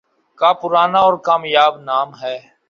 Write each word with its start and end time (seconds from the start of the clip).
کا 0.39 0.51
پرانا 0.53 0.99
اور 0.99 1.13
کامیاب 1.23 1.73
نام 1.81 2.09
ہے 2.21 2.37